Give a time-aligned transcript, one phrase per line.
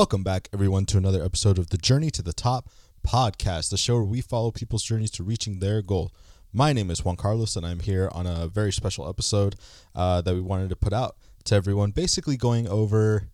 [0.00, 2.70] Welcome back, everyone, to another episode of the Journey to the Top
[3.06, 6.10] podcast, the show where we follow people's journeys to reaching their goal.
[6.54, 9.56] My name is Juan Carlos, and I'm here on a very special episode
[9.94, 13.24] uh, that we wanted to put out to everyone, basically going over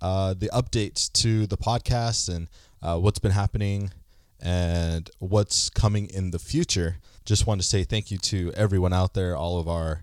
[0.00, 2.48] uh, the updates to the podcast and
[2.82, 3.92] uh, what's been happening
[4.40, 6.96] and what's coming in the future.
[7.26, 10.02] Just want to say thank you to everyone out there, all of our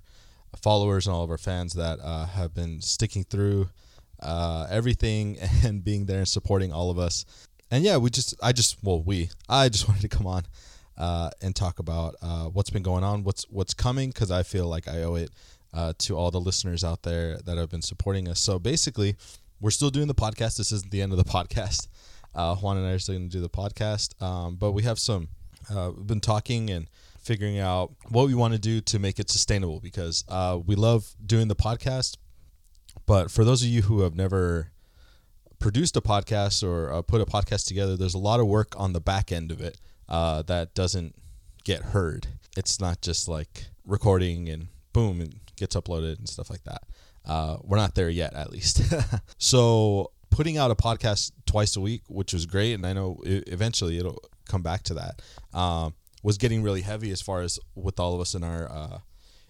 [0.62, 3.68] followers and all of our fans that uh, have been sticking through
[4.20, 7.26] uh, everything and being there and supporting all of us.
[7.72, 10.44] And yeah, we just, I just, well, we, I just wanted to come on
[10.98, 14.68] uh, and talk about uh, what's been going on, what's what's coming, because I feel
[14.68, 15.32] like I owe it
[15.74, 18.40] uh, to all the listeners out there that have been supporting us.
[18.40, 19.16] So basically,
[19.60, 20.58] we're still doing the podcast.
[20.58, 21.88] This isn't the end of the podcast.
[22.34, 25.00] Uh, Juan and I are still going to do the podcast, um, but we have
[25.00, 25.30] some.
[25.70, 26.90] Uh, we've been talking and
[27.20, 31.16] figuring out what we want to do to make it sustainable because uh, we love
[31.26, 32.18] doing the podcast,
[33.06, 34.72] but for those of you who have never
[35.60, 38.94] produced a podcast or uh, put a podcast together, there's a lot of work on
[38.94, 39.80] the back end of it
[40.10, 41.16] uh, that doesn't
[41.64, 42.28] get heard.
[42.58, 46.84] It's not just like recording and boom, it gets uploaded and stuff like that.
[47.26, 48.82] Uh, we're not there yet, at least.
[49.38, 53.98] so putting out a podcast twice a week, which was great, and I know eventually
[53.98, 55.22] it'll come back to that,
[55.58, 59.00] um, was getting really heavy as far as with all of us in our uh,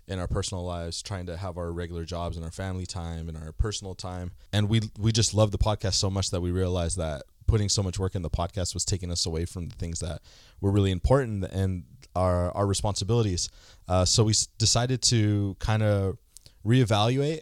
[0.08, 3.38] in our personal lives, trying to have our regular jobs and our family time and
[3.38, 4.32] our personal time.
[4.54, 7.84] And we we just love the podcast so much that we realized that putting so
[7.84, 10.22] much work in the podcast was taking us away from the things that
[10.62, 11.84] were really important and
[12.16, 13.50] our our responsibilities.
[13.88, 16.18] Uh, so we decided to kind of
[16.66, 17.42] reevaluate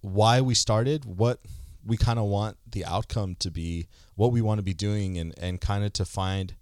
[0.00, 1.40] why we started, what
[1.84, 5.34] we kind of want the outcome to be, what we want to be doing, and
[5.38, 6.54] and kind of to find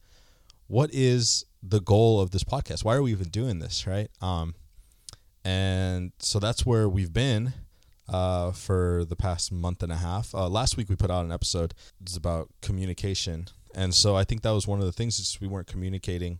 [0.66, 2.84] what is the goal of this podcast.
[2.84, 4.10] Why are we even doing this, right?
[4.20, 4.54] Um,
[5.44, 7.52] and so that's where we've been
[8.08, 10.34] uh, for the past month and a half.
[10.34, 11.74] Uh, last week we put out an episode.
[12.00, 15.48] It's about communication, and so I think that was one of the things is we
[15.48, 16.38] weren't communicating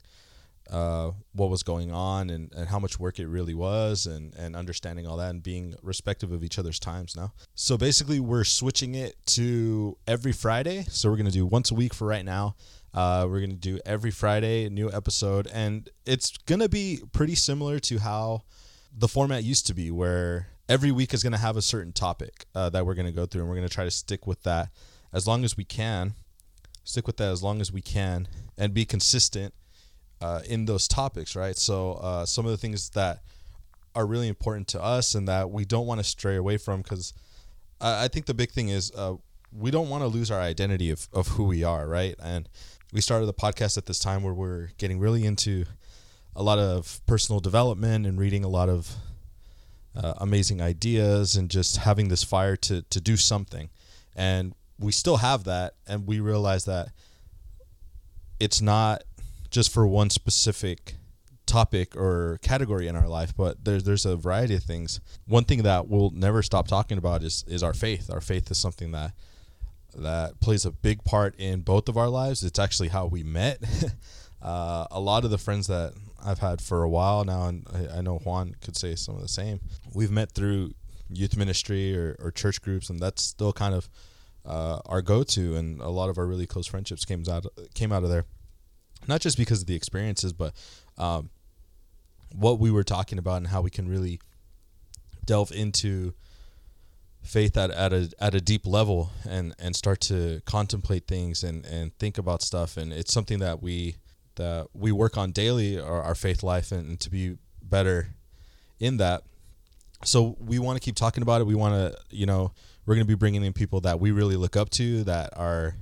[0.70, 4.56] uh, what was going on and, and how much work it really was and, and
[4.56, 7.32] understanding all that and being respective of each other's times now.
[7.54, 10.84] So basically, we're switching it to every Friday.
[10.88, 12.56] So we're going to do once a week for right now.
[12.92, 17.00] Uh, we're going to do every Friday a new episode, and it's going to be
[17.12, 18.42] pretty similar to how
[18.96, 22.46] the format used to be, where every week is going to have a certain topic
[22.54, 24.42] uh, that we're going to go through, and we're going to try to stick with
[24.44, 24.70] that
[25.12, 26.14] as long as we can.
[26.84, 28.28] Stick with that as long as we can,
[28.58, 29.54] and be consistent
[30.20, 31.56] uh, in those topics, right?
[31.56, 33.22] So uh, some of the things that
[33.94, 37.14] are really important to us and that we don't want to stray away from, because
[37.80, 39.14] I, I think the big thing is uh,
[39.50, 42.16] we don't want to lose our identity of, of who we are, right?
[42.22, 42.48] And
[42.92, 45.64] we started the podcast at this time where we're getting really into
[46.36, 48.94] a lot of personal development and reading a lot of
[49.96, 53.70] uh, amazing ideas and just having this fire to to do something.
[54.16, 56.88] And we still have that and we realize that
[58.40, 59.04] it's not
[59.50, 60.96] just for one specific
[61.46, 65.00] topic or category in our life but there's there's a variety of things.
[65.26, 68.10] One thing that we'll never stop talking about is is our faith.
[68.10, 69.12] Our faith is something that
[69.96, 72.42] that plays a big part in both of our lives.
[72.42, 73.62] It's actually how we met.
[74.44, 75.94] Uh, a lot of the friends that
[76.24, 79.20] I've had for a while now, and I, I, know Juan could say some of
[79.20, 79.60] the same.
[79.92, 80.72] We've met through
[81.10, 83.88] youth ministry or, or church groups, and that's still kind of
[84.46, 85.56] uh, our go-to.
[85.56, 88.24] And a lot of our really close friendships came out came out of there,
[89.06, 90.54] not just because of the experiences, but
[90.96, 91.30] um,
[92.34, 94.20] what we were talking about and how we can really
[95.26, 96.14] delve into
[97.22, 101.64] faith at, at a at a deep level and and start to contemplate things and
[101.64, 103.96] and think about stuff and it's something that we
[104.36, 108.08] that we work on daily our, our faith life and, and, to be better
[108.78, 109.22] in that.
[110.04, 111.46] So we want to keep talking about it.
[111.46, 112.52] We want to you know
[112.86, 115.76] we're going to be bringing in people that we really look up to that are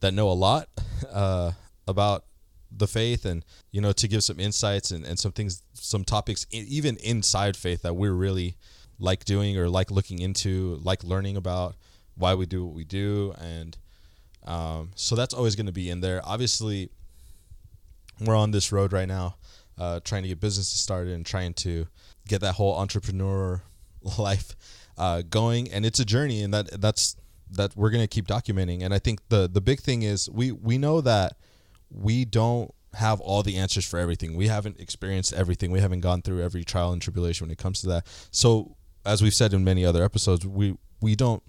[0.00, 0.68] that know a lot
[1.12, 1.52] uh,
[1.88, 2.24] about
[2.76, 6.44] the faith and you know to give some insights and, and some things some topics
[6.50, 8.56] even inside faith that we're really
[8.98, 11.76] like doing or like looking into like learning about
[12.16, 13.34] why we do what we do.
[13.40, 13.76] And
[14.44, 16.20] um, so that's always going to be in there.
[16.24, 16.90] Obviously
[18.20, 19.36] we're on this road right now,
[19.78, 21.86] uh, trying to get businesses started and trying to
[22.28, 23.62] get that whole entrepreneur
[24.18, 24.54] life
[24.96, 25.70] uh, going.
[25.70, 27.16] And it's a journey, and that that's
[27.50, 28.82] that we're gonna keep documenting.
[28.82, 31.36] And I think the the big thing is we we know that
[31.90, 34.36] we don't have all the answers for everything.
[34.36, 35.70] We haven't experienced everything.
[35.70, 38.06] We haven't gone through every trial and tribulation when it comes to that.
[38.30, 41.42] So as we've said in many other episodes, we we don't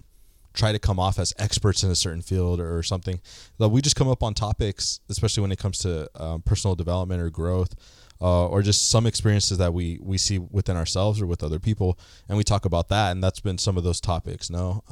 [0.56, 3.20] try to come off as experts in a certain field or, something.
[3.58, 7.30] we just come up on topics, especially when it comes to um, personal development or
[7.30, 7.74] growth,
[8.20, 11.98] uh, or just some experiences that we we see within ourselves or with other people,
[12.28, 13.12] and we talk about that.
[13.12, 14.50] And that's been some of those topics.
[14.50, 14.82] No,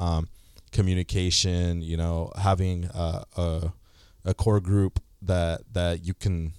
[0.72, 1.80] communication.
[1.82, 3.72] You know, having a, a
[4.24, 6.52] a core group that that you can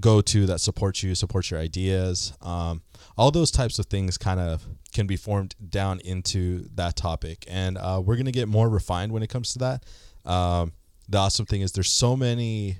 [0.00, 2.32] go to that supports you, supports your ideas.
[2.40, 2.82] Um,
[3.16, 7.78] all those types of things kind of can be formed down into that topic, and
[7.78, 9.84] uh, we're gonna get more refined when it comes to that.
[10.30, 10.72] Um,
[11.08, 12.78] the awesome thing is there's so many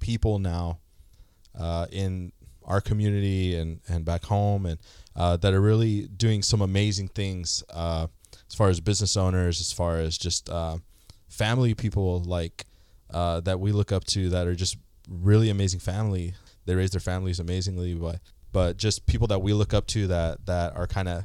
[0.00, 0.78] people now
[1.58, 2.32] uh, in
[2.64, 4.78] our community and and back home and
[5.16, 8.06] uh, that are really doing some amazing things uh,
[8.48, 10.76] as far as business owners, as far as just uh,
[11.28, 12.66] family people like
[13.12, 14.76] uh, that we look up to that are just
[15.08, 16.34] really amazing family.
[16.66, 18.20] They raise their families amazingly, but
[18.52, 21.24] but just people that we look up to that that are kind of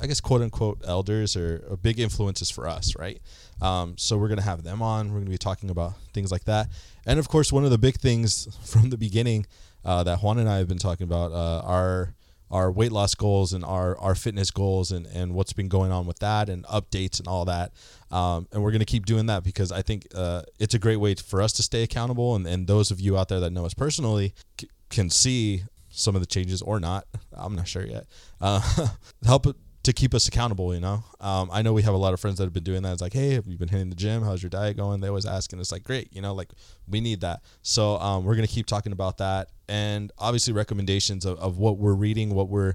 [0.00, 3.20] I guess quote unquote elders or, big influences for us, right?
[3.60, 5.12] Um, so we're gonna have them on.
[5.12, 6.68] We're gonna be talking about things like that,
[7.06, 9.46] and of course, one of the big things from the beginning
[9.84, 12.14] uh, that Juan and I have been talking about uh, are
[12.52, 16.06] our weight loss goals and our, our fitness goals and, and what's been going on
[16.06, 17.72] with that and updates and all that.
[18.10, 21.14] Um, and we're to keep doing that because I think uh, it's a great way
[21.14, 22.36] for us to stay accountable.
[22.36, 26.14] And, and those of you out there that know us personally c- can see some
[26.14, 27.06] of the changes or not.
[27.32, 28.06] I'm not sure yet.
[28.38, 28.60] Uh,
[29.24, 29.46] help
[29.82, 31.02] to keep us accountable, you know.
[31.20, 32.92] Um, I know we have a lot of friends that have been doing that.
[32.92, 34.22] It's like, hey, have you been hitting the gym?
[34.22, 35.00] How's your diet going?
[35.00, 36.50] They always ask, and it's like, great, you know, like
[36.88, 37.42] we need that.
[37.62, 41.94] So um, we're gonna keep talking about that, and obviously recommendations of, of what we're
[41.94, 42.74] reading, what we're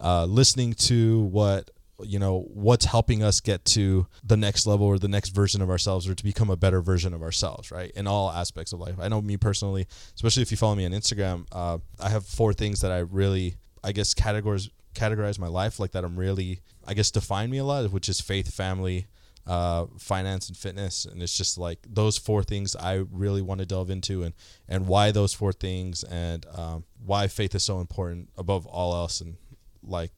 [0.00, 1.70] uh, listening to, what
[2.04, 5.68] you know, what's helping us get to the next level or the next version of
[5.68, 7.90] ourselves, or to become a better version of ourselves, right?
[7.96, 8.94] In all aspects of life.
[9.00, 12.52] I know me personally, especially if you follow me on Instagram, uh, I have four
[12.52, 16.94] things that I really, I guess, categories categorize my life like that I'm really I
[16.94, 19.06] guess define me a lot, which is faith, family,
[19.48, 21.06] uh, finance, and fitness.
[21.06, 24.34] And it's just like those four things I really want to delve into, and
[24.68, 29.20] and why those four things, and um, why faith is so important above all else.
[29.20, 29.36] And
[29.82, 30.12] like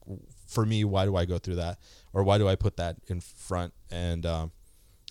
[0.46, 1.78] for me, why do I go through that,
[2.12, 4.52] or why do I put that in front and um,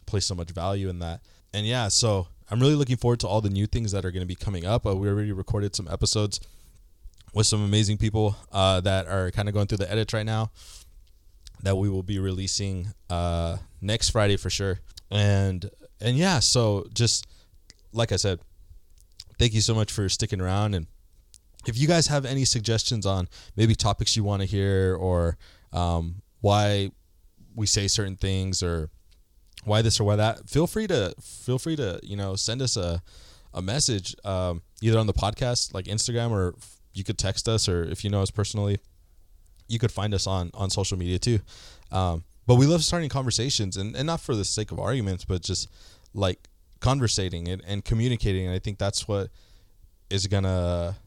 [0.06, 1.22] place so much value in that?
[1.54, 4.22] And yeah, so I'm really looking forward to all the new things that are going
[4.22, 4.86] to be coming up.
[4.86, 6.42] Uh, we already recorded some episodes
[7.34, 10.52] with some amazing people uh, that are kind of going through the edits right now
[11.64, 14.80] that we will be releasing uh, next Friday for sure.
[15.12, 15.70] And
[16.02, 17.26] and yeah, so just
[17.92, 18.40] like I said,
[19.38, 20.74] thank you so much for sticking around.
[20.76, 20.88] And
[21.68, 25.38] if you guys have any suggestions on maybe topics you want to hear or
[25.74, 26.92] um, why
[27.56, 28.90] we say certain things or
[29.66, 32.78] why this or why that, feel free to feel free to you know send us
[32.78, 33.02] a
[33.54, 36.56] a message um, either on the podcast like Instagram or
[36.94, 38.80] you could text us, or if you know us personally,
[39.70, 41.40] you could find us on on social media too.
[41.92, 45.44] Um, but we love starting conversations, and, and not for the sake of arguments, but
[45.44, 45.70] just
[46.14, 46.50] like
[46.80, 48.48] conversating and, and communicating.
[48.48, 49.30] And I think that's what
[50.10, 50.98] is gonna,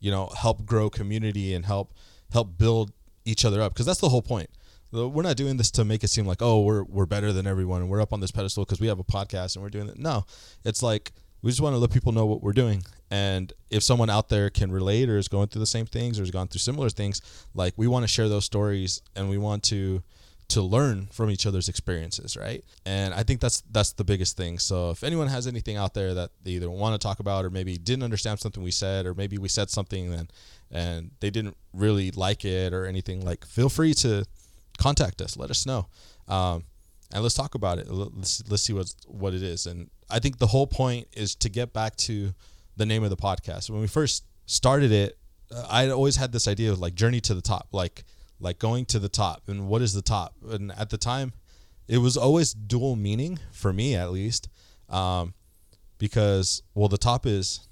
[0.00, 1.92] you know, help grow community and help
[2.32, 2.92] help build
[3.24, 3.72] each other up.
[3.72, 4.50] Because that's the whole point.
[4.92, 7.82] We're not doing this to make it seem like oh we're we're better than everyone
[7.82, 9.98] and we're up on this pedestal because we have a podcast and we're doing it.
[9.98, 10.24] No,
[10.64, 11.12] it's like
[11.42, 12.82] we just want to let people know what we're doing.
[13.10, 16.22] And if someone out there can relate or is going through the same things or
[16.22, 17.20] has gone through similar things
[17.54, 20.02] like we want to share those stories and we want to
[20.48, 22.64] to learn from each other's experiences right?
[22.84, 24.58] And i think that's that's the biggest thing.
[24.58, 27.50] So if anyone has anything out there that they either want to talk about or
[27.50, 30.32] maybe didn't understand something we said or maybe we said something and
[30.70, 34.24] and they didn't really like it or anything like feel free to
[34.80, 35.36] contact us.
[35.36, 35.86] Let us know.
[36.26, 36.64] Um,
[37.12, 37.90] and let's talk about it.
[37.90, 39.66] Let's let's see what's what it is.
[39.66, 42.32] And I think the whole point is to get back to
[42.76, 43.70] the name of the podcast.
[43.70, 45.18] When we first started it,
[45.54, 48.04] uh, I always had this idea of like journey to the top, like
[48.38, 49.48] like going to the top.
[49.48, 50.34] And what is the top?
[50.48, 51.32] And at the time,
[51.88, 54.48] it was always dual meaning for me, at least,
[54.88, 55.34] um,
[55.98, 57.68] because well, the top is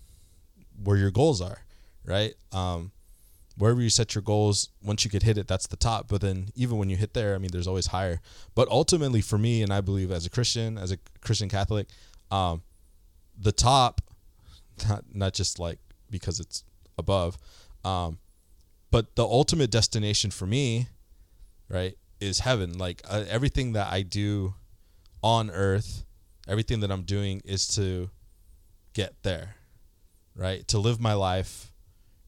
[0.83, 1.59] where your goals are,
[2.04, 2.35] right?
[2.52, 2.92] Um,
[3.59, 6.09] wherever you set your goals, once you could hit it, that's the top.
[6.09, 8.21] But then even when you hit there, I mean, there's always higher.
[8.55, 11.88] But ultimately, for me, and I believe as a Christian, as a Christian Catholic,
[12.31, 12.62] um,
[13.38, 14.00] the top,
[14.88, 15.79] not not just like
[16.11, 16.65] because it's
[16.97, 17.37] above,
[17.85, 18.19] um,
[18.91, 20.88] but the ultimate destination for me,
[21.69, 22.79] right, is heaven.
[22.79, 24.55] Like uh, everything that I do
[25.23, 26.05] on earth,
[26.47, 28.11] everything that I'm doing is to
[28.95, 29.57] get there,
[30.35, 30.67] right?
[30.69, 31.73] To live my life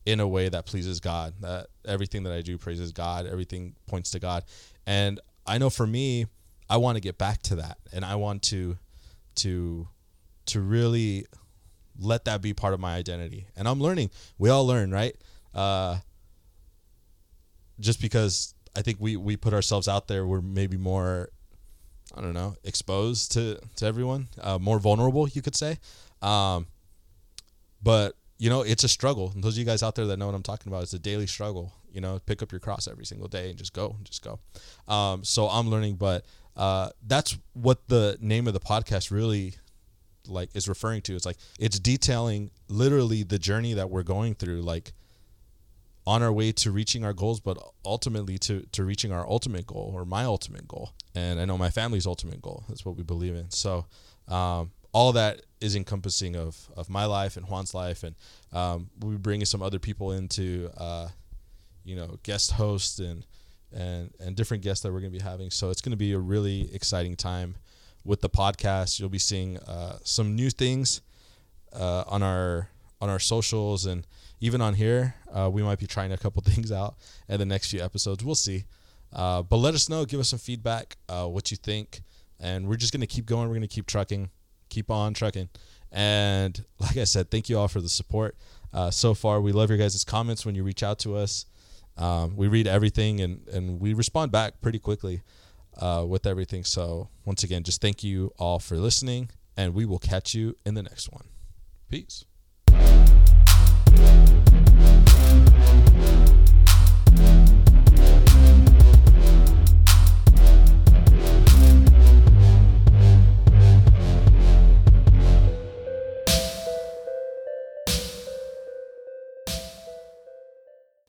[0.07, 1.35] in a way that pleases God.
[1.41, 3.27] That everything that I do praises God.
[3.27, 4.45] Everything points to God.
[4.87, 6.27] And I know for me,
[6.69, 8.79] I want to get back to that, and I want to
[9.37, 9.89] to
[10.47, 11.27] to really
[11.99, 13.47] let that be part of my identity.
[13.57, 14.11] And I'm learning.
[14.39, 15.15] We all learn, right?
[15.55, 15.99] Uh,
[17.79, 21.31] just because I think we we put ourselves out there, we're maybe more,
[22.15, 25.79] I don't know, exposed to to everyone, uh, more vulnerable, you could say.
[26.23, 26.67] Um,
[27.83, 29.31] but you know, it's a struggle.
[29.35, 30.99] And those of you guys out there that know what I'm talking about, it's a
[30.99, 31.75] daily struggle.
[31.93, 34.39] You know, pick up your cross every single day and just go, just go.
[34.89, 36.25] Um, so I'm learning, but
[36.57, 39.57] uh, that's what the name of the podcast really
[40.27, 41.15] like is referring to.
[41.15, 44.95] It's like it's detailing literally the journey that we're going through, like
[46.07, 49.93] on our way to reaching our goals, but ultimately to to reaching our ultimate goal
[49.95, 50.93] or my ultimate goal.
[51.15, 52.65] And I know my family's ultimate goal.
[52.69, 53.51] That's what we believe in.
[53.51, 53.85] So
[54.29, 58.15] um, all that is encompassing of of my life and Juan's life, and
[58.53, 61.09] um, we'll be bringing some other people into, uh,
[61.85, 63.25] you know, guest hosts and
[63.73, 65.51] and and different guests that we're going to be having.
[65.51, 67.57] So it's going to be a really exciting time
[68.05, 68.99] with the podcast.
[68.99, 71.03] You'll be seeing uh, some new things
[71.73, 72.69] uh, on our
[73.01, 74.07] on our socials and
[74.41, 75.15] even on here.
[75.33, 76.97] Uh, we might be trying a couple things out
[77.29, 78.25] in the next few episodes.
[78.25, 78.65] We'll see.
[79.13, 80.05] Uh, but let us know.
[80.05, 80.97] Give us some feedback.
[81.09, 82.03] Uh, what you think,
[82.39, 83.49] and we're just gonna keep going.
[83.49, 84.31] We're gonna keep trucking,
[84.71, 85.49] keep on trucking.
[85.93, 88.37] And like I said, thank you all for the support
[88.73, 89.41] uh, so far.
[89.41, 91.47] We love your guys' comments when you reach out to us.
[91.97, 95.23] Um, we read everything and, and we respond back pretty quickly
[95.79, 96.65] uh, with everything.
[96.65, 100.75] So, once again, just thank you all for listening, and we will catch you in
[100.75, 101.25] the next one.
[101.91, 102.25] Peace.